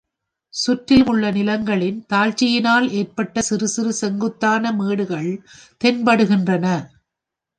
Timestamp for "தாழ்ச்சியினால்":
2.09-2.87